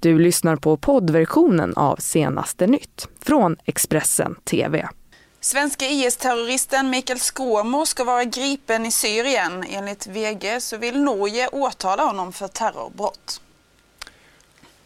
Du 0.00 0.18
lyssnar 0.18 0.56
på 0.56 0.76
poddversionen 0.76 1.74
av 1.76 1.96
Senaste 1.96 2.66
nytt 2.66 3.08
från 3.20 3.56
Expressen 3.64 4.34
TV. 4.44 4.88
Svenska 5.40 5.86
IS-terroristen 5.86 6.90
Mikael 6.90 7.18
Skråmo 7.18 7.86
ska 7.86 8.04
vara 8.04 8.24
gripen 8.24 8.86
i 8.86 8.90
Syrien. 8.90 9.64
Enligt 9.68 10.06
VG 10.06 10.60
så 10.60 10.76
vill 10.76 11.00
Norge 11.00 11.48
åtala 11.48 12.04
honom 12.04 12.32
för 12.32 12.48
terrorbrott. 12.48 13.40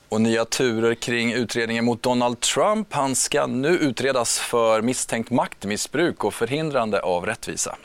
Och 0.09 0.21
nya 0.21 0.45
turer 0.45 0.95
kring 0.95 1.33
utredningen 1.33 1.85
mot 1.85 2.03
Donald 2.03 2.41
Trump. 2.41 2.93
Han 2.93 3.15
ska 3.15 3.47
nu 3.47 3.69
utredas 3.69 4.39
för 4.39 4.83
misstänkt 4.83 5.31
maktmissbruk 5.31 6.25
och 6.25 6.35
förhindrande 6.35 7.01
av 7.01 7.27
rättvisa. 7.27 7.77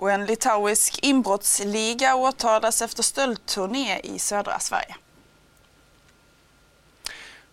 Och 0.00 0.10
en 0.10 0.26
litauisk 0.26 0.98
inbrottsliga 1.02 2.14
åtalas 2.14 2.82
efter 2.82 3.02
stöldturné 3.02 4.00
i 4.00 4.18
södra 4.18 4.58
Sverige. 4.58 4.96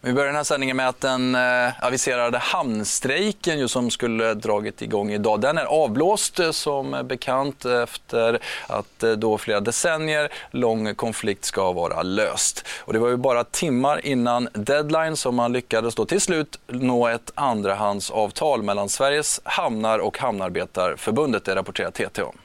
Vi 0.02 0.14
börjar 0.14 0.28
den 0.28 0.36
här 0.36 0.44
sändningen 0.44 0.78
med 0.78 0.90
att 0.90 1.02
den 1.02 1.36
eh, 1.36 1.84
aviserade 1.86 2.38
hamnstrejken 2.38 3.60
ju, 3.60 3.68
som 3.68 3.92
skulle 3.92 4.34
dragit 4.34 4.82
igång 4.82 5.12
idag, 5.12 5.42
den 5.42 5.58
är 5.58 5.66
avblåst 5.66 6.40
eh, 6.40 6.52
som 6.52 7.02
bekant 7.04 7.66
efter 7.66 8.40
att 8.68 9.04
eh, 9.04 9.12
då 9.12 9.38
flera 9.38 9.60
decennier 9.60 10.34
lång 10.52 10.96
konflikt 10.96 11.46
ska 11.46 11.72
vara 11.72 12.04
löst. 12.04 12.66
Och 12.80 12.94
det 12.94 13.00
var 13.00 13.10
ju 13.10 13.18
bara 13.18 13.44
timmar 13.44 14.06
innan 14.06 14.50
deadline 14.54 15.18
som 15.18 15.36
man 15.36 15.54
lyckades 15.54 15.96
då 15.96 16.06
till 16.06 16.22
slut 16.22 16.59
nå 16.68 17.08
ett 17.08 17.32
andrahandsavtal 17.36 18.64
mellan 18.64 18.90
Sveriges 18.90 19.42
hamnar 19.44 20.00
och 20.00 20.18
Hamnarbetarförbundet, 20.18 21.45
det 21.45 21.56
rapporterar 21.56 21.92
TT 21.92 22.22
om. 22.22 22.38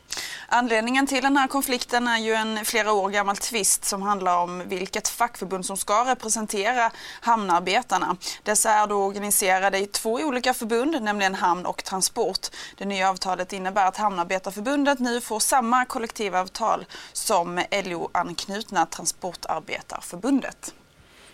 Anledningen 0.49 1.07
till 1.07 1.23
den 1.23 1.37
här 1.37 1.49
konflikten 1.49 2.09
är 2.09 2.19
ju 2.19 2.35
en 2.35 2.65
flera 2.65 2.93
år 2.93 3.11
gammal 3.11 3.37
tvist 3.37 3.85
som 3.85 4.03
handlar 4.03 4.39
om 4.39 4.63
vilket 4.69 5.09
fackförbund 5.09 5.67
som 5.67 5.77
ska 5.77 6.05
representera 6.05 6.91
hamnarbetarna. 7.21 8.17
Dessa 8.43 8.71
är 8.71 8.87
då 8.87 9.05
organiserade 9.05 9.79
i 9.79 9.87
två 9.87 10.13
olika 10.13 10.55
förbund, 10.55 11.03
nämligen 11.03 11.35
Hamn 11.35 11.67
och 11.67 11.85
Transport. 11.85 12.47
Det 12.77 12.85
nya 12.85 13.11
avtalet 13.11 13.53
innebär 13.53 13.87
att 13.87 13.97
Hamnarbetarförbundet 13.97 14.99
nu 14.99 15.21
får 15.21 15.41
samma 15.41 15.85
kollektivavtal 15.85 16.87
som 17.13 17.63
LO-anknutna 17.71 18.87
Transportarbetarförbundet. 18.87 20.75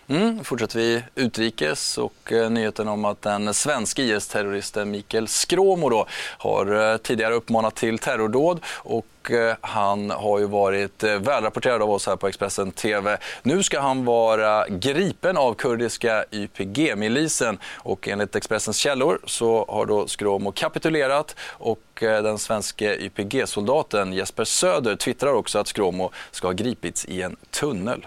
Mm, 0.09 0.43
fortsätter 0.43 0.79
vi 0.79 1.03
utrikes 1.15 1.97
och 1.97 2.31
eh, 2.31 2.49
nyheten 2.49 2.87
om 2.87 3.05
att 3.05 3.21
den 3.21 3.53
svenska 3.53 4.01
IS-terroristen 4.01 4.91
Mikael 4.91 5.27
Skråmo 5.27 5.89
då, 5.89 6.07
har 6.37 6.91
eh, 6.91 6.97
tidigare 6.97 7.33
uppmanat 7.33 7.75
till 7.75 7.99
terrordåd 7.99 8.59
och 8.65 9.31
eh, 9.31 9.55
han 9.61 10.09
har 10.09 10.39
ju 10.39 10.45
varit 10.45 11.03
eh, 11.03 11.15
välrapporterad 11.15 11.81
av 11.81 11.91
oss 11.91 12.07
här 12.07 12.15
på 12.15 12.27
Expressen 12.27 12.71
TV. 12.71 13.17
Nu 13.43 13.63
ska 13.63 13.79
han 13.79 14.05
vara 14.05 14.67
gripen 14.67 15.37
av 15.37 15.53
kurdiska 15.53 16.25
YPG-milisen 16.31 17.57
och 17.75 18.07
enligt 18.07 18.35
Expressens 18.35 18.77
källor 18.77 19.19
så 19.25 19.65
har 19.69 19.85
då 19.85 20.07
Skråmo 20.07 20.51
kapitulerat 20.51 21.35
och 21.41 22.03
eh, 22.03 22.23
den 22.23 22.37
svenska 22.37 22.95
YPG-soldaten 22.95 24.13
Jesper 24.13 24.43
Söder 24.43 24.95
twittrar 24.95 25.33
också 25.33 25.59
att 25.59 25.67
Skråmo 25.67 26.11
ska 26.31 26.47
ha 26.47 26.53
gripits 26.53 27.05
i 27.05 27.21
en 27.21 27.35
tunnel. 27.51 28.05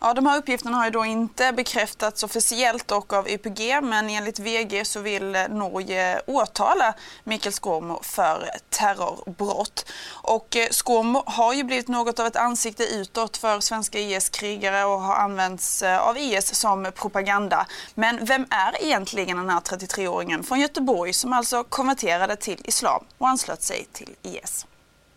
Ja, 0.00 0.14
de 0.14 0.26
här 0.26 0.38
uppgifterna 0.38 0.76
har 0.76 0.84
ju 0.84 0.90
då 0.90 1.04
inte 1.04 1.52
bekräftats 1.52 2.22
officiellt 2.22 2.90
och 2.90 3.12
av 3.12 3.28
YPG 3.28 3.80
men 3.82 4.10
enligt 4.10 4.38
VG 4.38 4.84
så 4.84 5.00
vill 5.00 5.36
Norge 5.50 6.20
åtala 6.26 6.94
Mikael 7.24 7.52
Skårmo 7.52 8.00
för 8.02 8.48
terrorbrott. 8.70 9.92
Och 10.22 10.56
eh, 10.56 10.68
Skårmo 10.70 11.22
har 11.26 11.54
ju 11.54 11.64
blivit 11.64 11.88
något 11.88 12.20
av 12.20 12.26
ett 12.26 12.36
ansikte 12.36 12.84
utåt 12.84 13.36
för 13.36 13.60
svenska 13.60 13.98
IS-krigare 13.98 14.84
och 14.84 15.00
har 15.00 15.14
använts 15.14 15.82
eh, 15.82 15.98
av 15.98 16.18
IS 16.18 16.54
som 16.54 16.92
propaganda. 16.96 17.66
Men 17.94 18.24
vem 18.24 18.46
är 18.50 18.84
egentligen 18.84 19.36
den 19.36 19.50
här 19.50 19.60
33-åringen 19.60 20.42
från 20.42 20.60
Göteborg 20.60 21.12
som 21.12 21.32
alltså 21.32 21.64
konverterade 21.64 22.36
till 22.36 22.60
islam 22.64 23.04
och 23.18 23.28
anslöt 23.28 23.62
sig 23.62 23.86
till 23.92 24.10
IS? 24.22 24.66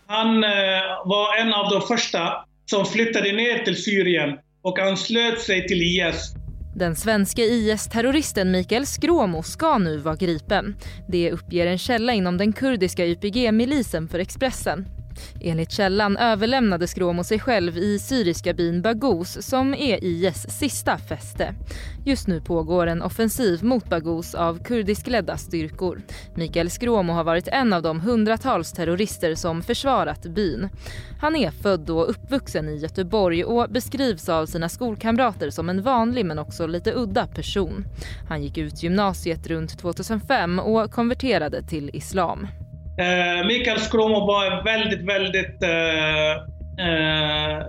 Han 0.07 0.43
eh, 0.43 0.49
var 1.05 1.35
en 1.35 1.53
av 1.53 1.69
de 1.69 1.81
första 1.87 2.45
som 2.65 2.85
flyttade 2.85 3.31
ner 3.31 3.63
till 3.65 3.83
Syrien 3.83 4.37
och 4.61 4.79
anslöt 4.79 5.41
sig 5.41 5.67
till 5.67 5.81
IS. 5.81 6.33
Den 6.75 6.95
svenska 6.95 7.41
IS-terroristen 7.41 8.51
Mikael 8.51 8.85
Skråmo 8.85 9.43
ska 9.43 9.77
nu 9.77 9.97
vara 9.97 10.15
gripen. 10.15 10.75
Det 11.07 11.31
uppger 11.31 11.67
en 11.67 11.77
källa 11.77 12.13
inom 12.13 12.37
den 12.37 12.53
kurdiska 12.53 13.05
YPG-milisen 13.05 14.07
för 14.07 14.19
Expressen. 14.19 14.85
Enligt 15.41 15.71
källan 15.71 16.17
överlämnade 16.17 16.87
Skråmo 16.87 17.23
sig 17.23 17.39
själv 17.39 17.77
i 17.77 17.99
syriska 17.99 18.53
byn 18.53 18.81
Baghouz 18.81 19.37
som 19.41 19.73
är 19.73 20.03
IS 20.03 20.45
sista 20.49 20.97
fäste. 20.97 21.55
Just 22.05 22.27
nu 22.27 22.41
pågår 22.41 22.87
en 22.87 23.01
offensiv 23.01 23.63
mot 23.63 23.89
Baghouz 23.89 24.35
av 24.35 24.63
kurdiskledda 24.63 25.37
styrkor. 25.37 26.01
Mikael 26.35 26.69
Skråmo 26.69 27.13
har 27.13 27.23
varit 27.23 27.47
en 27.47 27.73
av 27.73 27.81
de 27.81 27.99
hundratals 27.99 28.71
terrorister 28.71 29.35
som 29.35 29.61
försvarat 29.61 30.23
byn. 30.23 30.69
Han 31.21 31.35
är 31.35 31.51
född 31.51 31.89
och 31.89 32.09
uppvuxen 32.09 32.69
i 32.69 32.77
Göteborg 32.77 33.43
och 33.43 33.69
beskrivs 33.69 34.29
av 34.29 34.45
sina 34.45 34.69
skolkamrater 34.69 35.49
som 35.49 35.69
en 35.69 35.81
vanlig 35.81 36.25
men 36.25 36.39
också 36.39 36.67
lite 36.67 36.93
udda 36.95 37.27
person. 37.27 37.85
Han 38.29 38.43
gick 38.43 38.57
ut 38.57 38.83
gymnasiet 38.83 39.47
runt 39.47 39.79
2005 39.79 40.59
och 40.59 40.91
konverterade 40.91 41.63
till 41.63 41.89
islam. 41.93 42.47
Eh, 42.97 43.47
Mikael 43.47 43.79
Skråmo 43.79 44.25
var 44.27 44.63
väldigt, 44.63 45.01
väldigt 45.01 45.63
eh, 45.63 46.31
eh, 46.87 47.61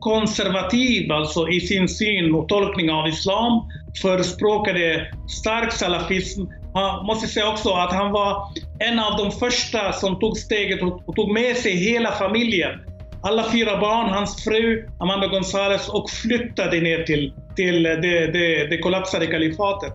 konservativ 0.00 1.12
alltså 1.12 1.48
i 1.48 1.60
sin 1.60 1.88
syn 1.88 2.34
och 2.34 2.48
tolkning 2.48 2.90
av 2.90 3.08
islam. 3.08 3.70
Förespråkade 4.02 5.06
stark 5.40 5.72
salafism. 5.72 6.42
Han 6.74 7.06
måste 7.06 7.28
säga 7.28 7.48
också 7.48 7.70
att 7.70 7.92
han 7.92 8.12
var 8.12 8.46
en 8.78 8.98
av 8.98 9.16
de 9.18 9.32
första 9.32 9.92
som 9.92 10.18
tog 10.18 10.38
steget 10.38 10.82
och, 10.82 11.08
och 11.08 11.16
tog 11.16 11.32
med 11.32 11.56
sig 11.56 11.72
hela 11.76 12.12
familjen. 12.12 12.80
Alla 13.22 13.50
fyra 13.52 13.80
barn, 13.80 14.10
hans 14.10 14.44
fru 14.44 14.88
Amanda 14.98 15.26
Gonzales 15.26 15.88
och 15.88 16.10
flyttade 16.10 16.80
ner 16.80 17.02
till, 17.02 17.32
till 17.56 17.86
eh, 17.86 17.92
det, 17.92 18.26
det, 18.26 18.66
det 18.66 18.78
kollapsade 18.78 19.26
kalifatet. 19.26 19.94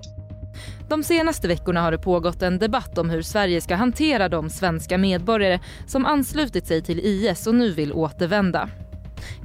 De 0.90 1.04
senaste 1.04 1.48
veckorna 1.48 1.82
har 1.82 1.92
det 1.92 1.98
pågått 1.98 2.42
en 2.42 2.60
debatt 2.60 2.98
om 2.98 3.10
hur 3.10 3.22
Sverige 3.22 3.62
ska 3.62 3.76
hantera 3.76 4.30
de 4.30 4.50
svenska 4.50 4.98
medborgare 4.98 5.60
som 5.88 6.06
anslutit 6.06 6.68
sig 6.68 6.82
till 6.82 7.00
IS 7.00 7.48
och 7.48 7.56
nu 7.56 7.72
vill 7.72 7.94
återvända. 7.94 8.70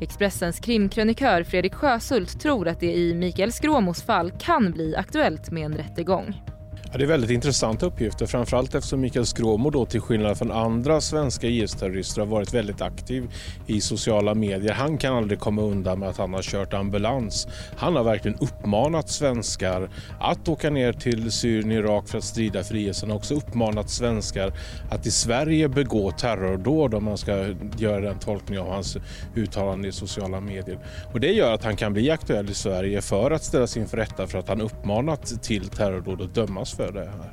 Expressens 0.01 0.61
krimkrönikör 0.61 1.43
Fredrik 1.43 1.75
Sjösult 1.75 2.41
tror 2.41 2.69
att 2.69 2.81
det 2.81 2.97
i 2.97 3.15
Mikael 3.15 3.53
Skråmos 3.53 4.03
fall 4.03 4.31
kan 4.31 4.73
bli 4.73 4.97
aktuellt 4.97 5.51
med 5.51 5.65
en 5.65 5.77
rättegång. 5.77 6.54
Ja, 6.95 6.99
det 6.99 7.05
är 7.05 7.09
väldigt 7.09 7.31
intressanta 7.31 7.87
uppgifter, 7.87 8.27
framförallt 8.27 8.75
eftersom 8.75 9.01
Mikael 9.01 9.27
Skråmo 9.27 9.71
då 9.71 9.87
till 9.87 10.01
skillnad 10.01 10.39
från 10.39 10.53
andra 10.53 11.01
svenska 11.01 11.47
IS-terrorister 11.47 12.21
har 12.21 12.27
varit 12.27 12.55
väldigt 12.55 12.81
aktiv 12.81 13.31
i 13.67 13.81
sociala 13.81 14.35
medier. 14.35 14.73
Han 14.73 14.99
kan 14.99 15.17
aldrig 15.17 15.41
komma 15.41 15.63
undan 15.63 15.99
med 15.99 16.09
att 16.09 16.17
han 16.17 16.35
har 16.35 16.43
kört 16.43 16.75
ambulans. 16.75 17.49
Han 17.77 17.97
har 17.97 18.05
verkligen 18.05 18.39
uppmanat 18.39 19.09
svenskar 19.09 19.91
att 20.21 20.49
åka 20.49 20.71
ner 20.71 20.93
till 20.93 21.33
Syrien 21.33 21.71
och 21.71 21.77
Irak 21.77 22.09
för 22.09 22.19
att 22.19 22.25
strida 22.25 22.65
för 22.65 22.77
IS. 22.77 23.01
Han 23.01 23.11
har 23.11 23.17
också 23.17 23.35
uppmanat 23.35 23.91
svenskar 23.91 24.53
att 24.91 25.07
i 25.07 25.11
Sverige 25.11 25.69
begå 25.69 26.11
terrordåd 26.11 26.95
om 26.95 27.05
man 27.05 27.19
ska 27.19 27.55
göra 27.79 28.01
den 28.01 28.19
tolkningen 28.19 28.63
av 28.63 28.73
hans 28.73 28.97
uttalande 29.35 29.89
i 29.89 29.93
sociala 29.93 30.41
medier. 30.41 30.79
Och 31.13 31.21
det 31.21 31.33
gör 31.33 31.53
att 31.53 31.65
han 31.65 31.77
kan 31.77 31.93
bli 31.93 32.11
aktuell 32.11 32.51
i 32.51 32.55
Sverige 32.55 33.03
för 33.03 33.31
att 33.31 33.45
ställas 33.45 33.77
inför 33.77 33.97
rätta 33.97 34.27
för 34.27 34.39
att 34.39 34.49
han 34.49 34.61
uppmanat 34.61 35.43
till 35.43 35.69
terrordåd 35.69 36.21
och 36.21 36.29
dömas 36.29 36.75
för 36.75 36.84
för 36.87 36.93
det 36.93 37.05
här. 37.05 37.31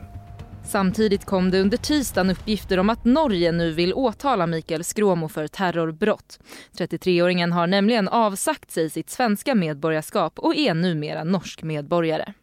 Samtidigt 0.64 1.26
kom 1.26 1.52
det 1.52 1.62
under 1.62 1.78
tisdagen 1.78 2.30
uppgifter 2.30 2.78
om 2.78 2.90
att 2.90 3.06
Norge 3.06 3.52
nu 3.52 3.72
vill 3.72 3.94
åtala 3.94 4.48
Mikael 4.48 4.84
Skråmo 4.84 5.30
för 5.30 5.48
terrorbrott. 5.48 6.40
33-åringen 6.78 7.52
har 7.52 7.68
nämligen 7.68 8.08
avsagt 8.08 8.72
sig 8.72 8.90
sitt 8.90 9.10
svenska 9.10 9.56
medborgarskap 9.56 10.40
och 10.40 10.56
är 10.56 10.74
numera 10.74 11.24
norsk 11.24 11.64
medborgare. 11.64 12.34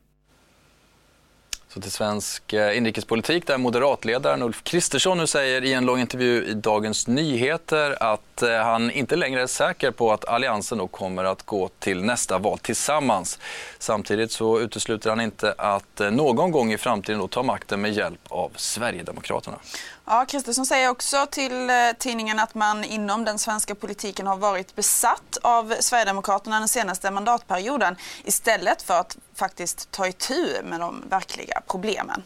Så 1.74 1.80
till 1.80 1.92
svensk 1.92 2.52
eh, 2.52 2.76
inrikespolitik 2.76 3.46
där 3.46 3.58
moderatledaren 3.58 4.42
Ulf 4.42 4.64
Kristersson 4.64 5.18
nu 5.18 5.26
säger 5.26 5.64
i 5.64 5.72
en 5.72 5.86
lång 5.86 6.00
intervju 6.00 6.44
i 6.44 6.54
Dagens 6.54 7.06
Nyheter 7.06 8.02
att 8.02 8.42
eh, 8.42 8.50
han 8.50 8.90
inte 8.90 9.16
längre 9.16 9.42
är 9.42 9.46
säker 9.46 9.90
på 9.90 10.12
att 10.12 10.24
Alliansen 10.24 10.78
då 10.78 10.86
kommer 10.86 11.24
att 11.24 11.42
gå 11.42 11.68
till 11.78 12.04
nästa 12.04 12.38
val 12.38 12.58
tillsammans. 12.58 13.38
Samtidigt 13.78 14.32
så 14.32 14.60
utesluter 14.60 15.10
han 15.10 15.20
inte 15.20 15.54
att 15.58 16.00
eh, 16.00 16.10
någon 16.10 16.50
gång 16.50 16.72
i 16.72 16.78
framtiden 16.78 17.20
då 17.20 17.28
ta 17.28 17.42
makten 17.42 17.80
med 17.80 17.92
hjälp 17.92 18.20
av 18.28 18.52
Sverigedemokraterna. 18.56 19.56
Ja, 20.04 20.24
Kristersson 20.28 20.66
säger 20.66 20.88
också 20.90 21.26
till 21.30 21.70
tidningen 21.98 22.38
att 22.38 22.54
man 22.54 22.84
inom 22.84 23.24
den 23.24 23.38
svenska 23.38 23.74
politiken 23.74 24.26
har 24.26 24.36
varit 24.36 24.74
besatt 24.74 25.38
av 25.42 25.74
Sverigedemokraterna 25.80 26.58
den 26.58 26.68
senaste 26.68 27.10
mandatperioden 27.10 27.96
istället 28.24 28.82
för 28.82 29.00
att 29.00 29.16
faktiskt 29.38 29.90
ta 29.90 30.06
itu 30.06 30.62
med 30.62 30.80
de 30.80 31.04
verkliga 31.08 31.62
problemen. 31.66 32.22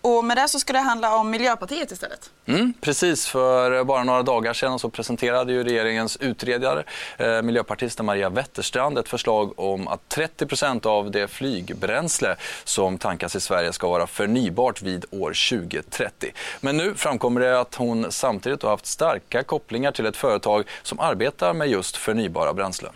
Och 0.00 0.24
med 0.24 0.36
det 0.36 0.48
så 0.48 0.58
ska 0.58 0.72
det 0.72 0.78
handla 0.78 1.16
om 1.16 1.30
Miljöpartiet 1.30 1.92
istället. 1.92 2.30
Mm, 2.46 2.72
precis, 2.80 3.26
för 3.26 3.84
bara 3.84 4.04
några 4.04 4.22
dagar 4.22 4.52
sedan 4.52 4.78
så 4.78 4.90
presenterade 4.90 5.52
ju 5.52 5.64
regeringens 5.64 6.16
utredare, 6.16 6.84
eh, 7.16 7.42
miljöpartisten 7.42 8.06
Maria 8.06 8.28
Wetterstrand, 8.28 8.98
ett 8.98 9.08
förslag 9.08 9.58
om 9.58 9.88
att 9.88 10.08
30% 10.08 10.86
av 10.86 11.10
det 11.10 11.28
flygbränsle 11.28 12.36
som 12.64 12.98
tankas 12.98 13.36
i 13.36 13.40
Sverige 13.40 13.72
ska 13.72 13.88
vara 13.88 14.06
förnybart 14.06 14.82
vid 14.82 15.04
år 15.10 15.32
2030. 15.50 16.32
Men 16.60 16.76
nu 16.76 16.94
framkommer 16.94 17.40
det 17.40 17.60
att 17.60 17.74
hon 17.74 18.12
samtidigt 18.12 18.62
har 18.62 18.70
haft 18.70 18.86
starka 18.86 19.42
kopplingar 19.42 19.92
till 19.92 20.06
ett 20.06 20.16
företag 20.16 20.64
som 20.82 21.00
arbetar 21.00 21.54
med 21.54 21.68
just 21.68 21.96
förnybara 21.96 22.54
bränslen. 22.54 22.92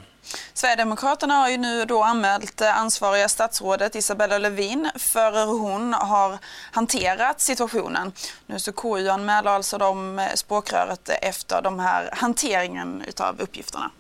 Sverigedemokraterna 0.55 1.35
har 1.35 1.49
ju 1.49 1.57
nu 1.57 1.85
då 1.85 2.03
anmält 2.03 2.61
eh, 2.61 2.79
ansvariga 2.79 3.29
statsrådet 3.29 3.95
Isabella 3.95 4.39
Lövin 4.39 4.91
för 4.97 5.47
hur 5.47 5.59
hon 5.59 5.93
har 5.93 6.39
hanterat 6.73 7.41
situationen. 7.41 8.13
Nu 8.47 8.59
så 8.59 8.73
KU 8.73 9.09
anmäler 9.09 9.51
alltså 9.51 9.79
de 9.79 10.19
eh, 10.19 10.27
språkröret 10.35 11.11
efter 11.23 11.63
de 11.63 11.79
här 11.79 12.11
hanteringen 12.13 13.03
utav 13.09 13.41
uppgifterna. 13.41 13.91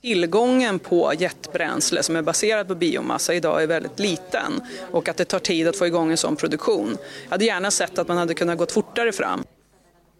Tillgången 0.00 0.78
på 0.78 1.12
jetbränsle 1.18 2.02
som 2.02 2.16
är 2.16 2.22
baserat 2.22 2.68
på 2.68 2.74
biomassa 2.74 3.34
idag 3.34 3.62
är 3.62 3.66
väldigt 3.66 3.98
liten 3.98 4.60
och 4.90 5.08
att 5.08 5.16
det 5.16 5.24
tar 5.24 5.38
tid 5.38 5.68
att 5.68 5.78
få 5.78 5.86
igång 5.86 6.10
en 6.10 6.16
sån 6.16 6.36
produktion. 6.36 6.96
Jag 7.24 7.30
hade 7.30 7.44
gärna 7.44 7.70
sett 7.70 7.98
att 7.98 8.08
man 8.08 8.16
hade 8.16 8.34
kunnat 8.34 8.58
gå 8.58 8.66
fortare 8.66 9.12
fram. 9.12 9.44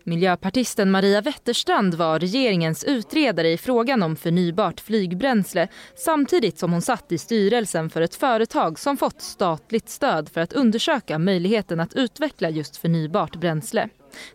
Miljöpartisten 0.04 0.90
Maria 0.90 1.20
Wetterstrand 1.20 1.94
var 1.94 2.18
regeringens 2.18 2.84
utredare 2.84 3.48
i 3.48 3.58
frågan 3.58 4.02
om 4.02 4.16
förnybart 4.16 4.80
flygbränsle 4.80 5.68
samtidigt 5.96 6.58
som 6.58 6.72
hon 6.72 6.82
satt 6.82 7.12
i 7.12 7.18
styrelsen 7.18 7.90
för 7.90 8.00
ett 8.00 8.14
företag 8.14 8.78
som 8.78 8.96
fått 8.96 9.22
statligt 9.22 9.88
stöd 9.88 10.28
för 10.28 10.40
att 10.40 10.52
undersöka 10.52 11.18
möjligheten 11.18 11.80
att 11.80 11.94
utveckla 11.94 12.50
just 12.50 12.76
förnybart 12.76 13.36
bränsle. 13.36 13.88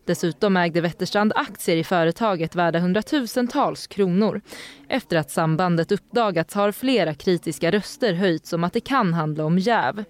Dessutom 0.06 0.58
ägde 0.58 0.82
Wetterstrand 0.82 1.34
aktier 1.36 1.78
i 1.78 1.84
företaget 1.84 2.56
värda 2.56 2.80
hundratusentals 2.80 3.88
kronor. 3.88 4.42
Efter 4.90 5.18
att 5.18 5.32
sambandet 5.32 5.92
uppdagats 5.92 6.56
har 6.56 6.72
flera 6.72 7.14
kritiska 7.14 7.72
röster 7.72 8.14
höjts 8.14 8.54
om 8.54 8.64
att 8.64 8.74
det 8.74 8.80
kan 8.80 9.14
handla 9.14 9.46
om 9.46 9.60
jäv. 9.60 10.04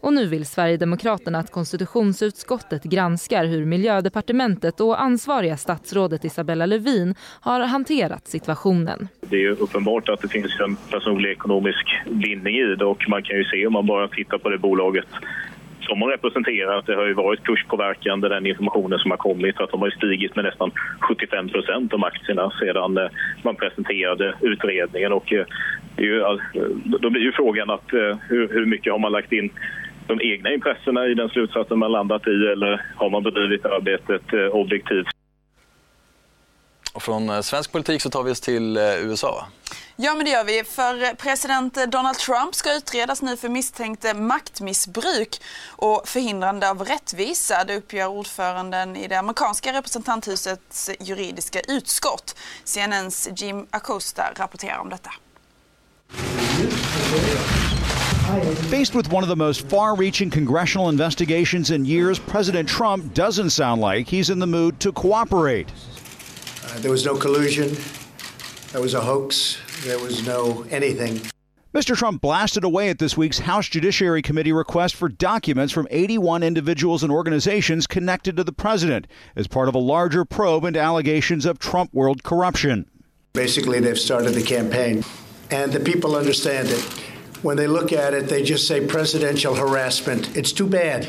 Och 0.00 0.12
nu 0.12 0.26
vill 0.26 0.46
Sverigedemokraterna 0.46 1.38
att 1.38 1.50
konstitutionsutskottet 1.50 2.84
granskar 2.84 3.44
hur 3.44 3.64
miljödepartementet 3.64 4.80
och 4.80 5.02
ansvariga 5.02 5.56
statsrådet 5.56 6.24
Isabella 6.24 6.66
Lövin 6.66 7.14
har 7.40 7.60
hanterat 7.60 8.28
situationen. 8.28 9.08
Det 9.20 9.44
är 9.44 9.62
uppenbart 9.62 10.08
att 10.08 10.20
det 10.20 10.28
finns 10.28 10.60
en 10.60 10.76
personlig 10.76 11.30
ekonomisk 11.30 11.86
vinning 12.06 12.54
i 12.56 12.74
det 12.78 12.84
och 12.84 13.04
man 13.08 13.22
kan 13.22 13.36
ju 13.36 13.44
se 13.44 13.66
om 13.66 13.72
man 13.72 13.86
bara 13.86 14.08
tittar 14.08 14.38
på 14.38 14.48
det 14.48 14.58
bolaget 14.58 15.06
som 15.82 16.00
hon 16.00 16.10
representerar 16.10 16.82
det 16.86 16.94
har 16.94 17.06
ju 17.06 17.14
varit 17.14 17.42
kurspåverkande 17.42 18.28
den 18.28 18.46
informationen 18.46 18.98
som 18.98 19.10
har 19.10 19.18
kommit. 19.18 19.60
Att 19.60 19.70
de 19.70 19.80
har 19.82 19.90
stigit 19.90 20.36
med 20.36 20.44
nästan 20.44 20.70
75 21.00 21.48
procent 21.48 21.92
om 21.92 22.04
aktierna 22.04 22.50
sedan 22.60 22.98
eh, 22.98 23.08
man 23.42 23.56
presenterade 23.56 24.34
utredningen. 24.40 25.12
Och 25.12 25.32
eh, 25.32 25.44
då 27.00 27.10
blir 27.10 27.22
ju 27.22 27.32
frågan 27.32 27.70
att 27.70 27.92
eh, 27.92 28.16
hur 28.28 28.66
mycket 28.66 28.92
har 28.92 28.98
man 28.98 29.12
lagt 29.12 29.32
in 29.32 29.50
de 30.06 30.20
egna 30.22 30.52
intressena 30.52 31.06
i 31.06 31.14
den 31.14 31.28
slutsatsen 31.28 31.78
man 31.78 31.92
landat 31.92 32.26
i 32.26 32.46
eller 32.52 32.82
har 32.96 33.10
man 33.10 33.22
bedrivit 33.22 33.66
arbetet 33.66 34.32
objektivt? 34.52 35.21
Och 36.92 37.02
från 37.02 37.42
svensk 37.42 37.72
politik 37.72 38.02
så 38.02 38.10
tar 38.10 38.22
vi 38.22 38.30
oss 38.30 38.40
till 38.40 38.76
USA. 38.76 39.46
Ja, 39.96 40.14
men 40.14 40.24
det 40.24 40.30
gör 40.30 40.44
vi. 40.44 40.64
För 40.64 41.14
president 41.14 41.74
Donald 41.92 42.18
Trump 42.18 42.54
ska 42.54 42.74
utredas 42.74 43.22
nu 43.22 43.36
för 43.36 43.48
misstänkt 43.48 44.16
maktmissbruk 44.16 45.40
och 45.66 46.08
förhindrande 46.08 46.70
av 46.70 46.84
rättvisa. 46.84 47.64
Det 47.64 47.76
uppger 47.76 48.06
ordföranden 48.06 48.96
i 48.96 49.08
det 49.08 49.18
amerikanska 49.18 49.72
representanthusets 49.72 50.90
juridiska 51.00 51.60
utskott. 51.60 52.36
CNNs 52.64 53.28
Jim 53.36 53.66
Acosta 53.70 54.32
rapporterar 54.36 54.78
om 54.78 54.88
detta. 54.88 55.10
Faced 58.70 58.94
with 58.94 59.12
one 59.12 59.22
of 59.22 59.28
the 59.28 59.36
most 59.36 59.68
far 59.70 59.96
reaching 59.96 60.30
congressional 60.30 60.88
investigations 60.88 61.70
in 61.70 61.84
years, 61.86 62.18
President 62.18 62.68
Trump 62.68 63.14
doesn't 63.14 63.50
sound 63.50 63.82
like 63.82 64.16
he's 64.16 64.32
in 64.32 64.40
the 64.40 64.46
mood 64.46 64.78
to 64.78 64.92
cooperate. 64.92 65.66
Uh, 66.64 66.78
there 66.78 66.90
was 66.90 67.04
no 67.04 67.16
collusion. 67.16 67.76
There 68.72 68.80
was 68.80 68.94
a 68.94 69.00
hoax. 69.00 69.58
There 69.84 69.98
was 69.98 70.26
no 70.26 70.64
anything. 70.70 71.20
Mr. 71.74 71.96
Trump 71.96 72.20
blasted 72.20 72.64
away 72.64 72.90
at 72.90 72.98
this 72.98 73.16
week's 73.16 73.38
House 73.38 73.66
Judiciary 73.66 74.20
Committee 74.20 74.52
request 74.52 74.94
for 74.94 75.08
documents 75.08 75.72
from 75.72 75.88
81 75.90 76.42
individuals 76.42 77.02
and 77.02 77.10
organizations 77.10 77.86
connected 77.86 78.36
to 78.36 78.44
the 78.44 78.52
president 78.52 79.06
as 79.36 79.46
part 79.46 79.68
of 79.68 79.74
a 79.74 79.78
larger 79.78 80.26
probe 80.26 80.64
into 80.64 80.78
allegations 80.78 81.46
of 81.46 81.58
Trump 81.58 81.92
world 81.94 82.22
corruption. 82.22 82.86
Basically, 83.32 83.80
they've 83.80 83.98
started 83.98 84.34
the 84.34 84.42
campaign, 84.42 85.02
and 85.50 85.72
the 85.72 85.80
people 85.80 86.14
understand 86.14 86.68
it. 86.68 86.82
When 87.40 87.56
they 87.56 87.66
look 87.66 87.90
at 87.92 88.12
it, 88.12 88.28
they 88.28 88.42
just 88.42 88.68
say 88.68 88.86
presidential 88.86 89.54
harassment. 89.54 90.36
It's 90.36 90.52
too 90.52 90.66
bad 90.66 91.08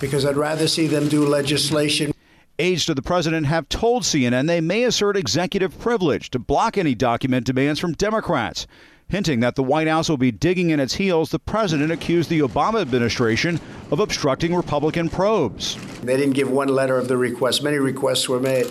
because 0.00 0.26
I'd 0.26 0.36
rather 0.36 0.66
see 0.66 0.88
them 0.88 1.08
do 1.08 1.24
legislation 1.24 2.13
Aides 2.60 2.84
to 2.86 2.94
the 2.94 3.02
president 3.02 3.46
have 3.46 3.68
told 3.68 4.04
CNN 4.04 4.46
they 4.46 4.60
may 4.60 4.84
assert 4.84 5.16
executive 5.16 5.76
privilege 5.80 6.30
to 6.30 6.38
block 6.38 6.78
any 6.78 6.94
document 6.94 7.46
demands 7.46 7.80
from 7.80 7.94
Democrats. 7.94 8.68
Hinting 9.08 9.40
that 9.40 9.56
the 9.56 9.62
White 9.64 9.88
House 9.88 10.08
will 10.08 10.16
be 10.16 10.30
digging 10.30 10.70
in 10.70 10.78
its 10.78 10.94
heels, 10.94 11.30
the 11.30 11.40
president 11.40 11.90
accused 11.90 12.30
the 12.30 12.40
Obama 12.40 12.80
administration 12.80 13.58
of 13.90 13.98
obstructing 13.98 14.54
Republican 14.54 15.08
probes. 15.08 15.76
They 16.02 16.16
didn't 16.16 16.34
give 16.34 16.48
one 16.48 16.68
letter 16.68 16.96
of 16.96 17.08
the 17.08 17.16
request. 17.16 17.64
Many 17.64 17.78
requests 17.78 18.28
were 18.28 18.40
made. 18.40 18.66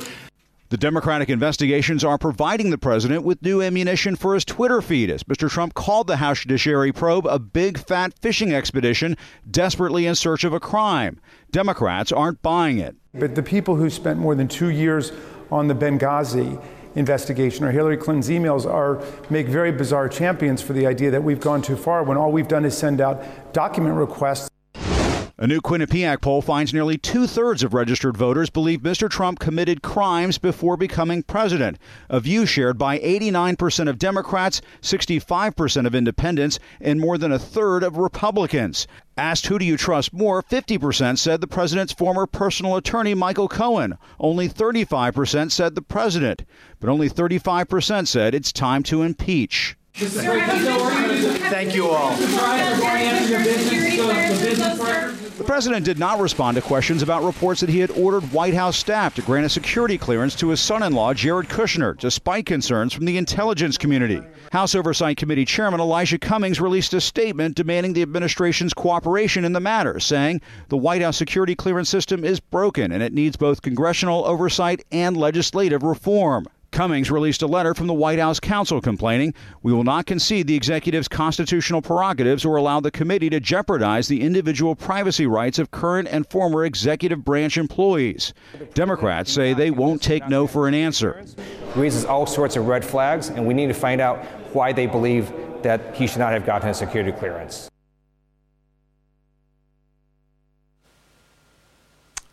The 0.74 0.78
Democratic 0.78 1.30
investigations 1.30 2.04
are 2.04 2.18
providing 2.18 2.72
the 2.72 2.80
president 2.80 3.24
with 3.24 3.44
new 3.44 3.62
ammunition 3.62 4.16
for 4.16 4.34
his 4.34 4.44
Twitter 4.44 4.82
feed 4.82 5.12
as 5.12 5.22
Mr. 5.22 5.48
Trump 5.48 5.76
called 5.76 6.08
the 6.08 6.16
House 6.16 6.40
Judiciary 6.40 6.92
probe 6.92 7.28
a 7.28 7.38
big 7.38 7.78
fat 7.78 8.18
fishing 8.18 8.52
expedition 8.56 9.16
desperately 9.52 10.08
in 10.08 10.16
search 10.16 10.44
of 10.44 10.52
a 10.52 10.60
crime. 10.60 11.22
Democrats 11.52 12.12
aren't 12.12 12.42
buying 12.42 12.80
it. 12.80 12.96
But 13.14 13.36
the 13.36 13.44
people 13.44 13.76
who 13.76 13.88
spent 13.92 14.18
more 14.18 14.34
than 14.34 14.48
two 14.48 14.70
years 14.70 15.12
on 15.52 15.68
the 15.68 15.76
Benghazi 15.76 16.60
investigation 16.96 17.66
or 17.66 17.72
Hillary 17.72 17.98
Clinton's 17.98 18.30
emails 18.30 18.66
are 18.66 19.00
make 19.30 19.46
very 19.48 19.72
bizarre 19.72 20.10
champions 20.10 20.64
for 20.64 20.74
the 20.74 20.88
idea 20.88 21.12
that 21.12 21.24
we've 21.24 21.40
gone 21.40 21.62
too 21.62 21.78
far 21.78 22.02
when 22.02 22.18
all 22.18 22.32
we've 22.32 22.48
done 22.48 22.66
is 22.66 22.76
send 22.76 23.00
out 23.00 23.24
document 23.54 23.96
requests 23.96 24.50
a 25.36 25.48
new 25.48 25.60
Quinnipiac 25.60 26.22
poll 26.22 26.44
finds 26.44 26.76
nearly 26.76 26.96
two 26.96 27.26
thirds 27.26 27.64
of 27.64 27.74
registered 27.74 28.16
voters 28.16 28.52
believe 28.52 28.82
Mr. 28.82 29.10
Trump 29.10 29.40
committed 29.40 29.82
crimes 29.82 30.38
before 30.38 30.78
becoming 30.78 31.24
president, 31.24 31.80
a 32.08 32.20
view 32.20 32.46
shared 32.46 32.78
by 32.78 33.00
89% 33.00 33.90
of 33.90 33.98
Democrats, 33.98 34.62
65% 34.84 35.88
of 35.88 35.96
independents, 35.96 36.60
and 36.80 37.00
more 37.00 37.18
than 37.18 37.32
a 37.32 37.40
third 37.40 37.82
of 37.82 37.98
Republicans. 37.98 38.86
Asked 39.18 39.48
who 39.48 39.58
do 39.58 39.66
you 39.66 39.76
trust 39.76 40.14
more, 40.14 40.44
50% 40.44 41.18
said 41.18 41.42
the 41.42 41.48
president's 41.48 41.94
former 41.94 42.28
personal 42.28 42.76
attorney, 42.76 43.16
Michael 43.16 43.48
Cohen. 43.48 43.98
Only 44.20 44.48
35% 44.48 45.52
said 45.52 45.74
the 45.74 45.82
president. 45.82 46.44
But 46.80 46.92
only 46.92 47.10
35% 47.10 48.08
said 48.08 48.36
it's 48.36 48.52
time 48.52 48.84
to 48.84 49.02
impeach. 49.02 49.78
Thank 49.96 51.76
you 51.76 51.88
all. 51.88 52.16
The 55.38 55.44
president 55.46 55.86
did 55.86 56.00
not 56.00 56.20
respond 56.20 56.56
to 56.56 56.62
questions 56.62 57.04
about 57.04 57.24
reports 57.24 57.62
that 57.62 57.70
he 57.70 57.80
had 57.80 57.92
ordered 57.92 58.24
White 58.32 58.56
House 58.56 58.76
staff 58.76 59.14
to 59.16 59.22
grant 59.22 59.46
a 59.46 59.50
security 59.50 60.00
clearance 60.00 60.36
to 60.38 60.50
his 60.50 60.60
son 60.60 60.82
in 60.82 60.94
law, 60.94 61.14
Jared 61.14 61.48
Kushner, 61.48 61.96
despite 61.98 62.48
concerns 62.48 62.92
from 62.92 63.06
the 63.06 63.18
intelligence 63.18 63.78
community. 63.78 64.22
House 64.52 64.74
Oversight 64.74 65.18
Committee 65.18 65.46
Chairman 65.46 65.80
Elijah 65.80 66.18
Cummings 66.18 66.60
released 66.60 66.96
a 66.96 67.02
statement 67.02 67.56
demanding 67.56 67.94
the 67.94 68.02
administration's 68.02 68.74
cooperation 68.74 69.46
in 69.46 69.54
the 69.54 69.60
matter, 69.60 70.00
saying 70.00 70.42
the 70.70 70.78
White 70.78 71.04
House 71.04 71.18
security 71.18 71.54
clearance 71.54 71.90
system 71.90 72.24
is 72.24 72.40
broken 72.40 72.92
and 72.92 73.04
it 73.04 73.14
needs 73.14 73.36
both 73.36 73.62
congressional 73.62 74.26
oversight 74.26 74.84
and 74.92 75.16
legislative 75.16 75.84
reform. 75.84 76.48
Cummings 76.74 77.12
released 77.12 77.44
a 77.44 77.48
letter 77.48 77.76
from 77.76 77.86
the 77.86 77.94
White 77.94 78.18
House 78.18 78.40
counsel 78.40 78.82
complaining, 78.82 79.36
We 79.62 79.72
will 79.72 79.84
not 79.84 80.08
concede 80.08 80.48
the 80.48 80.56
executive's 80.56 81.08
constitutional 81.08 81.84
prerogatives 81.84 82.44
or 82.44 82.56
allow 82.56 82.80
the 82.80 82.90
committee 82.90 83.30
to 83.30 83.40
jeopardize 83.40 84.08
the 84.08 84.24
individual 84.24 84.76
privacy 84.76 85.28
rights 85.28 85.60
of 85.60 85.70
current 85.70 86.08
and 86.10 86.28
former 86.28 86.66
executive 86.66 87.24
branch 87.24 87.58
employees. 87.58 88.34
Democrats 88.74 89.32
say 89.32 89.54
they 89.54 89.70
won't 89.70 90.02
take 90.02 90.28
no 90.28 90.48
for 90.48 90.68
an 90.68 90.74
answer. 90.74 91.24
Raises 91.76 92.06
all 92.06 92.26
sorts 92.26 92.56
of 92.56 92.66
red 92.66 92.84
flags, 92.84 93.30
and 93.30 93.46
we 93.46 93.54
need 93.54 93.68
to 93.68 93.76
find 93.76 94.02
out 94.02 94.26
why 94.56 94.74
they 94.74 94.88
believe 94.88 95.32
that 95.62 95.96
he 95.96 96.08
should 96.08 96.20
not 96.20 96.32
have 96.32 96.44
gotten 96.44 96.70
a 96.70 96.74
security 96.74 97.12
clearance. 97.12 97.70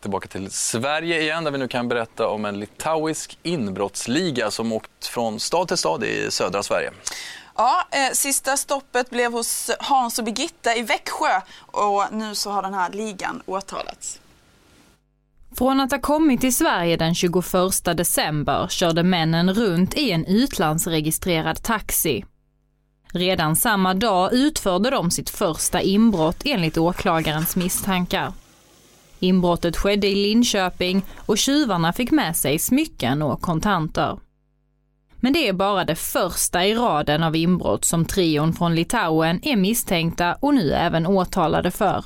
Tillbaka 0.01 0.27
till 0.27 0.51
Sverige 0.51 1.21
igen 1.21 1.43
där 1.43 1.51
vi 1.51 1.57
nu 1.57 1.67
kan 1.67 1.87
berätta 1.87 2.27
om 2.27 2.45
en 2.45 2.59
litauisk 2.59 3.37
inbrottsliga 3.43 4.51
som 4.51 4.71
åkt 4.71 5.07
från 5.07 5.39
stad 5.39 5.67
till 5.67 5.77
stad 5.77 6.03
i 6.03 6.31
södra 6.31 6.63
Sverige. 6.63 6.91
Ja, 7.55 7.87
eh, 7.91 8.13
sista 8.13 8.57
stoppet 8.57 9.09
blev 9.09 9.31
hos 9.31 9.71
Hans 9.79 10.19
och 10.19 10.25
Birgitta 10.25 10.75
i 10.75 10.81
Växjö 10.81 11.41
och 11.57 12.03
nu 12.11 12.35
så 12.35 12.51
har 12.51 12.61
den 12.61 12.73
här 12.73 12.89
ligan 12.89 13.41
åtalats. 13.45 14.19
Från 15.57 15.79
att 15.79 15.91
ha 15.91 15.99
kommit 15.99 16.41
till 16.41 16.55
Sverige 16.55 16.97
den 16.97 17.15
21 17.15 17.95
december 17.95 18.67
körde 18.69 19.03
männen 19.03 19.53
runt 19.53 19.93
i 19.93 20.11
en 20.11 20.25
utlandsregistrerad 20.25 21.63
taxi. 21.63 22.25
Redan 23.13 23.55
samma 23.55 23.93
dag 23.93 24.33
utförde 24.33 24.89
de 24.89 25.11
sitt 25.11 25.29
första 25.29 25.81
inbrott 25.81 26.41
enligt 26.45 26.77
åklagarens 26.77 27.55
misstankar. 27.55 28.33
Inbrottet 29.21 29.77
skedde 29.77 30.07
i 30.07 30.15
Linköping 30.15 31.05
och 31.25 31.37
tjuvarna 31.37 31.93
fick 31.93 32.11
med 32.11 32.35
sig 32.35 32.59
smycken 32.59 33.21
och 33.21 33.41
kontanter. 33.41 34.19
Men 35.15 35.33
det 35.33 35.47
är 35.47 35.53
bara 35.53 35.85
det 35.85 35.95
första 35.95 36.65
i 36.65 36.75
raden 36.75 37.23
av 37.23 37.35
inbrott 37.35 37.85
som 37.85 38.05
trion 38.05 38.53
från 38.53 38.75
Litauen 38.75 39.39
är 39.43 39.55
misstänkta 39.55 40.33
och 40.33 40.53
nu 40.53 40.71
även 40.71 41.07
åtalade 41.07 41.71
för. 41.71 42.05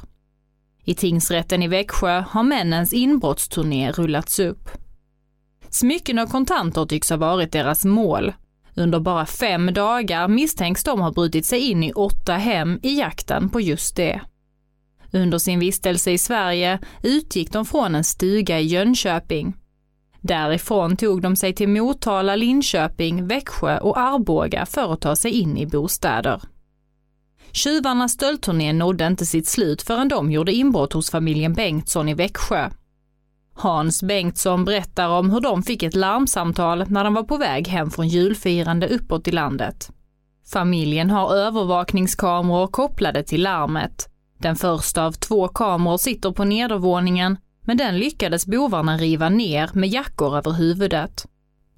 I 0.83 0.95
tingsrätten 0.95 1.63
i 1.63 1.67
Växjö 1.67 2.23
har 2.29 2.43
männens 2.43 2.93
inbrottsturné 2.93 3.91
rullats 3.91 4.39
upp. 4.39 4.69
Smycken 5.69 6.19
och 6.19 6.29
kontanter 6.29 6.85
tycks 6.85 7.09
ha 7.09 7.17
varit 7.17 7.51
deras 7.51 7.85
mål. 7.85 8.33
Under 8.75 8.99
bara 8.99 9.25
fem 9.25 9.73
dagar 9.73 10.27
misstänks 10.27 10.83
de 10.83 11.01
ha 11.01 11.11
brutit 11.11 11.45
sig 11.45 11.59
in 11.59 11.83
i 11.83 11.93
åtta 11.93 12.33
hem 12.33 12.79
i 12.83 12.99
jakten 12.99 13.49
på 13.49 13.61
just 13.61 13.95
det. 13.95 14.21
Under 15.15 15.37
sin 15.37 15.59
vistelse 15.59 16.11
i 16.11 16.17
Sverige 16.17 16.79
utgick 17.03 17.51
de 17.51 17.65
från 17.65 17.95
en 17.95 18.03
stuga 18.03 18.59
i 18.59 18.65
Jönköping. 18.65 19.55
Därifrån 20.21 20.97
tog 20.97 21.21
de 21.21 21.35
sig 21.35 21.53
till 21.53 21.69
Motala, 21.69 22.35
Linköping, 22.35 23.27
Växjö 23.27 23.77
och 23.77 23.97
Arboga 23.99 24.65
för 24.65 24.93
att 24.93 25.01
ta 25.01 25.15
sig 25.15 25.31
in 25.31 25.57
i 25.57 25.65
bostäder. 25.65 26.41
Tjuvarnas 27.51 28.11
stöldturné 28.11 28.73
nådde 28.73 29.07
inte 29.07 29.25
sitt 29.25 29.47
slut 29.47 29.81
förrän 29.81 30.07
de 30.07 30.31
gjorde 30.31 30.51
inbrott 30.53 30.93
hos 30.93 31.11
familjen 31.11 31.53
Bengtsson 31.53 32.09
i 32.09 32.13
Växjö. 32.13 32.69
Hans 33.53 34.03
Bengtsson 34.03 34.65
berättar 34.65 35.09
om 35.09 35.29
hur 35.29 35.41
de 35.41 35.63
fick 35.63 35.83
ett 35.83 35.95
larmsamtal 35.95 36.85
när 36.87 37.03
de 37.03 37.13
var 37.13 37.23
på 37.23 37.37
väg 37.37 37.67
hem 37.67 37.91
från 37.91 38.07
julfirande 38.07 38.87
uppåt 38.87 39.27
i 39.27 39.31
landet. 39.31 39.91
Familjen 40.51 41.09
har 41.09 41.35
övervakningskameror 41.35 42.67
kopplade 42.67 43.23
till 43.23 43.43
larmet. 43.43 44.14
Den 44.37 44.55
första 44.55 45.05
av 45.05 45.11
två 45.11 45.47
kameror 45.47 45.97
sitter 45.97 46.31
på 46.31 46.43
nedervåningen, 46.43 47.37
men 47.61 47.77
den 47.77 47.97
lyckades 47.97 48.45
bovarna 48.45 48.97
riva 48.97 49.29
ner 49.29 49.69
med 49.73 49.89
jackor 49.89 50.37
över 50.37 50.51
huvudet. 50.51 51.25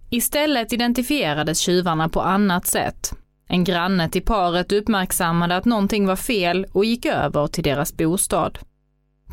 Istället 0.10 0.74
identifierades 0.74 1.60
tjuvarna 1.60 2.10
på 2.10 2.22
annat 2.22 2.68
sätt. 2.68 3.14
En 3.48 3.64
granne 3.64 4.10
till 4.10 4.26
paret 4.26 4.72
uppmärksammade 4.72 5.56
att 5.56 5.66
någonting 5.66 6.08
var 6.08 6.16
fel 6.16 6.66
och 6.72 6.86
gick 6.86 7.06
över 7.06 7.48
till 7.48 7.64
deras 7.64 7.98
bostad. 7.98 8.60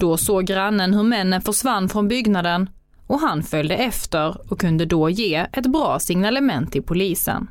Då 0.00 0.16
såg 0.16 0.46
grannen 0.46 0.94
hur 0.94 1.02
männen 1.02 1.40
försvann 1.40 1.88
från 1.88 2.08
byggnaden 2.08 2.70
och 3.06 3.20
han 3.20 3.42
följde 3.42 3.76
efter 3.76 4.52
och 4.52 4.60
kunde 4.60 4.86
då 4.86 5.10
ge 5.10 5.46
ett 5.52 5.66
bra 5.66 5.98
signalement 5.98 6.72
till 6.72 6.82
polisen. 6.82 7.48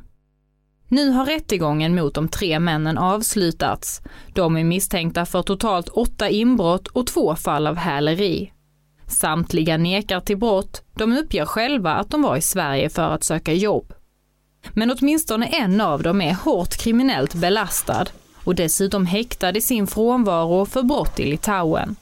Nu 0.94 1.10
har 1.10 1.26
rättegången 1.26 1.94
mot 1.94 2.14
de 2.14 2.28
tre 2.28 2.58
männen 2.58 2.98
avslutats. 2.98 4.02
De 4.32 4.56
är 4.56 4.64
misstänkta 4.64 5.26
för 5.26 5.42
totalt 5.42 5.88
åtta 5.88 6.28
inbrott 6.28 6.88
och 6.88 7.06
två 7.06 7.34
fall 7.36 7.66
av 7.66 7.76
häleri. 7.76 8.52
Samtliga 9.06 9.76
nekar 9.76 10.20
till 10.20 10.36
brott, 10.36 10.82
de 10.96 11.12
uppger 11.12 11.44
själva 11.44 11.94
att 11.94 12.10
de 12.10 12.22
var 12.22 12.36
i 12.36 12.40
Sverige 12.40 12.88
för 12.88 13.02
att 13.02 13.24
söka 13.24 13.52
jobb. 13.52 13.92
Men 14.72 14.90
åtminstone 14.90 15.46
en 15.46 15.80
av 15.80 16.02
dem 16.02 16.20
är 16.20 16.34
hårt 16.34 16.76
kriminellt 16.76 17.34
belastad 17.34 18.06
och 18.44 18.54
dessutom 18.54 19.06
häktad 19.06 19.56
i 19.56 19.60
sin 19.60 19.86
frånvaro 19.86 20.66
för 20.66 20.82
brott 20.82 21.20
i 21.20 21.24
Litauen. 21.24 21.96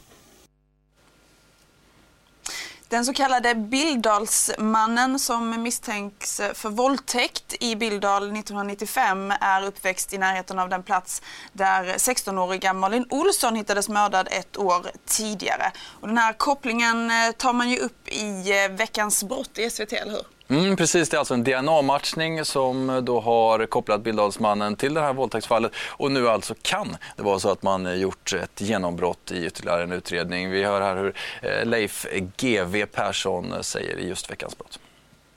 Den 2.92 3.04
så 3.04 3.12
kallade 3.12 3.54
Bildalsmannen 3.54 5.18
som 5.18 5.62
misstänks 5.62 6.40
för 6.54 6.68
våldtäkt 6.68 7.54
i 7.60 7.76
Bildal 7.76 8.22
1995 8.22 9.32
är 9.40 9.62
uppväxt 9.62 10.12
i 10.12 10.18
närheten 10.18 10.58
av 10.58 10.68
den 10.68 10.82
plats 10.82 11.22
där 11.52 11.84
16-åriga 11.84 12.72
Malin 12.72 13.06
Olsson 13.10 13.56
hittades 13.56 13.88
mördad 13.88 14.28
ett 14.30 14.56
år 14.56 14.86
tidigare. 15.06 15.72
Och 16.00 16.08
den 16.08 16.18
här 16.18 16.32
kopplingen 16.32 17.10
eh, 17.10 17.32
tar 17.36 17.52
man 17.52 17.70
ju 17.70 17.78
upp 17.78 18.08
i 18.08 18.64
eh, 18.64 18.76
Veckans 18.76 19.24
brott 19.24 19.58
i 19.58 19.70
SVT, 19.70 19.92
eller 19.92 20.12
hur? 20.12 20.24
Mm, 20.52 20.76
precis, 20.76 21.08
det 21.08 21.16
är 21.16 21.18
alltså 21.18 21.34
en 21.34 21.44
DNA-matchning 21.44 22.44
som 22.44 23.04
då 23.04 23.20
har 23.20 23.66
kopplat 23.66 24.00
Bildalsmannen 24.00 24.76
till 24.76 24.94
det 24.94 25.00
här 25.00 25.12
våldtäktsfallet 25.12 25.72
och 25.88 26.12
nu 26.12 26.28
alltså 26.28 26.54
kan 26.62 26.96
det 27.16 27.22
vara 27.22 27.38
så 27.38 27.50
att 27.50 27.62
man 27.62 28.00
gjort 28.00 28.32
ett 28.32 28.60
genombrott 28.60 29.32
i 29.32 29.46
ytterligare 29.46 29.82
en 29.82 29.92
utredning. 29.92 30.50
Vi 30.50 30.64
hör 30.64 30.80
här 30.80 30.96
hur 30.96 31.14
eh, 31.42 31.64
Leif 31.64 32.06
GV 32.36 32.84
Persson 32.86 33.54
säger 33.60 33.96
i 33.96 34.08
just 34.08 34.30
Veckans 34.30 34.58
brott. 34.58 34.78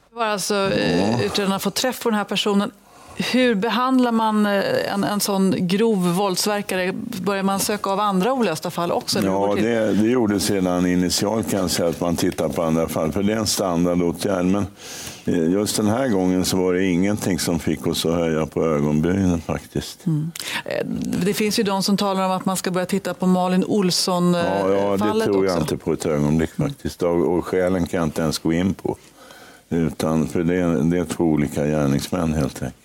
Det 0.09 0.15
var 0.15 0.25
alltså 0.25 0.55
eh, 0.55 1.25
utredarna 1.25 1.59
fått 1.59 1.75
träff 1.75 2.03
på 2.03 2.09
den 2.09 2.17
här 2.17 2.25
personen 2.25 2.71
hur 3.17 3.55
behandlar 3.55 4.11
man 4.11 4.45
eh, 4.45 4.93
en, 4.93 5.03
en 5.03 5.19
sån 5.19 5.67
grov 5.67 6.13
våldsverkare? 6.13 6.93
Börjar 7.21 7.43
man 7.43 7.59
söka 7.59 7.89
av 7.89 7.99
andra 7.99 8.33
olösta 8.33 8.71
fall 8.71 8.91
också? 8.91 9.19
Ja, 9.23 9.55
det, 9.55 9.93
det 9.93 10.07
gjordes 10.07 10.49
redan 10.49 10.85
initialt 10.85 11.51
kan 11.51 11.59
jag 11.59 11.71
säga 11.71 11.89
att 11.89 11.99
man 11.99 12.15
tittar 12.15 12.49
på 12.49 12.63
andra 12.63 12.87
fall, 12.87 13.11
för 13.11 13.23
det 13.23 13.33
är 13.33 13.37
en 13.37 13.47
standardåtgärd. 13.47 14.45
Men 14.45 14.65
eh, 15.25 15.51
just 15.51 15.77
den 15.77 15.87
här 15.87 16.07
gången 16.07 16.45
så 16.45 16.57
var 16.57 16.73
det 16.73 16.85
ingenting 16.85 17.39
som 17.39 17.59
fick 17.59 17.87
oss 17.87 18.05
att 18.05 18.13
höja 18.15 18.45
på 18.45 18.63
ögonbrynen 18.65 19.41
faktiskt. 19.41 20.05
Mm. 20.05 20.31
Eh, 20.65 20.85
det 21.25 21.33
finns 21.33 21.59
ju 21.59 21.63
de 21.63 21.83
som 21.83 21.97
talar 21.97 22.25
om 22.25 22.31
att 22.31 22.45
man 22.45 22.57
ska 22.57 22.71
börja 22.71 22.85
titta 22.85 23.13
på 23.13 23.27
Malin 23.27 23.63
Olsson-fallet 23.67 24.79
Ja, 24.79 24.97
ja 24.99 25.13
det 25.13 25.23
tror 25.25 25.45
jag 25.45 25.51
också. 25.53 25.61
inte 25.61 25.77
på 25.77 25.93
ett 25.93 26.05
ögonblick 26.05 26.51
faktiskt. 26.51 27.03
Och 27.03 27.45
skälen 27.45 27.87
kan 27.87 27.97
jag 27.97 28.07
inte 28.07 28.21
ens 28.21 28.39
gå 28.39 28.53
in 28.53 28.73
på. 28.73 28.97
Utan, 29.69 30.27
för 30.27 30.43
det 30.43 30.55
är, 30.55 30.91
det 30.91 30.97
är 30.97 31.05
två 31.05 31.23
olika 31.23 31.65
gärningsmän 31.65 32.33
helt 32.33 32.63
enkelt. 32.63 32.84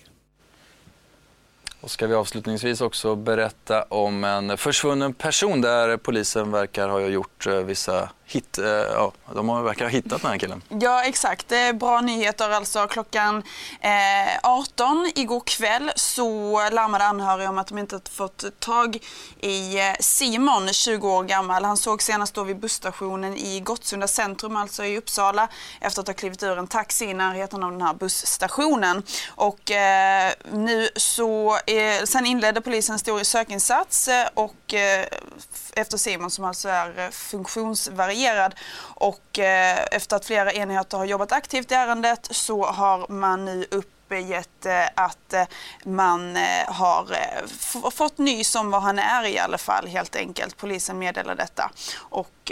Och 1.81 1.91
ska 1.91 2.07
vi 2.07 2.15
avslutningsvis 2.15 2.81
också 2.81 3.15
berätta 3.15 3.83
om 3.83 4.23
en 4.23 4.57
försvunnen 4.57 5.13
person 5.13 5.61
där 5.61 5.97
polisen 5.97 6.51
verkar 6.51 6.89
ha 6.89 7.01
gjort 7.01 7.47
eh, 7.47 7.53
vissa 7.53 8.09
hit, 8.31 8.57
eh, 8.57 8.65
ja, 8.65 9.11
de 9.33 9.63
verkar 9.63 9.85
ha 9.85 9.89
hittat 9.89 10.21
den 10.21 10.31
här 10.31 10.37
killen. 10.37 10.61
Ja 10.69 11.03
exakt, 11.03 11.47
det 11.49 11.57
är 11.57 11.73
bra 11.73 12.01
nyheter 12.01 12.49
alltså. 12.49 12.87
Klockan 12.87 13.43
eh, 13.79 14.39
18 14.43 15.11
igår 15.15 15.39
kväll 15.45 15.91
så 15.95 16.21
larmade 16.69 17.03
anhöriga 17.03 17.49
om 17.49 17.57
att 17.57 17.67
de 17.67 17.77
inte 17.77 17.99
fått 18.11 18.59
tag 18.59 18.97
i 19.39 19.79
eh, 19.79 19.95
Simon, 19.99 20.67
20 20.73 21.09
år 21.09 21.23
gammal. 21.23 21.65
Han 21.65 21.77
såg 21.77 22.01
senast 22.01 22.33
då 22.33 22.43
vid 22.43 22.59
busstationen 22.59 23.37
i 23.37 23.59
Gottsunda 23.59 24.07
centrum, 24.07 24.55
alltså 24.55 24.85
i 24.85 24.97
Uppsala, 24.97 25.47
efter 25.79 26.01
att 26.01 26.07
ha 26.07 26.13
klivit 26.13 26.43
ur 26.43 26.57
en 26.57 26.67
taxi 26.67 27.05
i 27.05 27.13
närheten 27.13 27.63
av 27.63 27.71
den 27.71 27.81
här 27.81 27.93
busstationen. 27.93 29.03
Och 29.29 29.71
eh, 29.71 30.31
nu 30.51 30.89
så, 30.95 31.55
eh, 31.67 32.03
sen 32.05 32.25
inledde 32.25 32.61
polisen 32.61 32.93
en 32.93 32.99
stor 32.99 33.23
sökinsats 33.23 34.07
eh, 34.07 34.27
och 34.33 34.73
eh, 34.73 35.05
efter 35.75 35.97
Simon 35.97 36.31
som 36.31 36.45
alltså 36.45 36.69
är 36.69 36.99
eh, 36.99 37.09
funktionsvarierad. 37.09 38.20
Och 38.79 39.39
eh, 39.39 39.79
efter 39.91 40.15
att 40.15 40.25
flera 40.25 40.51
enheter 40.51 40.97
har 40.97 41.05
jobbat 41.05 41.31
aktivt 41.31 41.71
i 41.71 41.75
ärendet 41.75 42.27
så 42.31 42.65
har 42.65 43.11
man 43.11 43.45
nu 43.45 43.65
uppgett 43.71 44.65
eh, 44.65 44.85
att 44.95 45.33
eh, 45.33 45.43
man 45.83 46.35
har 46.67 47.91
fått 47.91 48.17
nys 48.17 48.55
om 48.55 48.71
var 48.71 48.79
han 48.79 48.99
är 48.99 49.27
i 49.27 49.39
alla 49.39 49.57
fall 49.57 49.87
helt 49.87 50.15
enkelt. 50.15 50.57
Polisen 50.57 50.99
meddelar 50.99 51.35
detta. 51.35 51.71
Och 51.97 52.51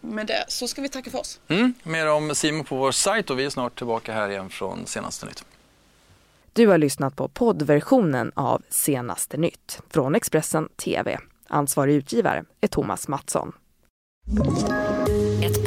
med 0.00 0.26
det 0.26 0.44
så 0.48 0.68
ska 0.68 0.82
vi 0.82 0.88
tacka 0.88 1.10
för 1.10 1.18
oss. 1.18 1.40
Mm, 1.48 1.74
mer 1.82 2.06
om 2.06 2.34
Simon 2.34 2.64
på 2.64 2.76
vår 2.76 2.92
sajt 2.92 3.30
och 3.30 3.38
vi 3.38 3.44
är 3.44 3.50
snart 3.50 3.78
tillbaka 3.78 4.12
här 4.12 4.28
igen 4.28 4.50
från 4.50 4.86
Senaste 4.86 5.26
Nytt. 5.26 5.44
Du 6.58 6.66
har 6.66 6.78
lyssnat 6.78 7.16
på 7.16 7.28
poddversionen 7.28 8.32
av 8.34 8.62
Senaste 8.68 9.36
Nytt 9.36 9.80
från 9.90 10.14
Expressen 10.14 10.68
TV. 10.68 11.18
Ansvarig 11.48 11.94
utgivare 11.94 12.44
är 12.60 12.68
Thomas 12.68 13.08
Mattsson. 13.08 13.52